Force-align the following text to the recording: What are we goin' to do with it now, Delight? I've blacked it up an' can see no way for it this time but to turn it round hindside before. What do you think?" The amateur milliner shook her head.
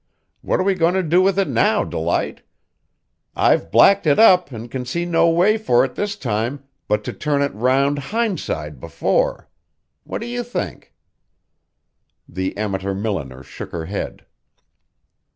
What 0.41 0.59
are 0.59 0.63
we 0.63 0.73
goin' 0.73 0.95
to 0.95 1.03
do 1.03 1.21
with 1.21 1.37
it 1.37 1.47
now, 1.47 1.83
Delight? 1.83 2.41
I've 3.35 3.69
blacked 3.69 4.07
it 4.07 4.17
up 4.17 4.51
an' 4.51 4.67
can 4.67 4.83
see 4.83 5.05
no 5.05 5.29
way 5.29 5.59
for 5.59 5.85
it 5.85 5.93
this 5.93 6.15
time 6.15 6.63
but 6.87 7.03
to 7.03 7.13
turn 7.13 7.43
it 7.43 7.53
round 7.53 7.99
hindside 8.05 8.79
before. 8.79 9.47
What 10.03 10.21
do 10.21 10.25
you 10.25 10.41
think?" 10.41 10.95
The 12.27 12.57
amateur 12.57 12.95
milliner 12.95 13.43
shook 13.43 13.73
her 13.73 13.85
head. 13.85 14.25